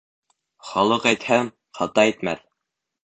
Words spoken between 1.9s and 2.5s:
әйтмәҫ.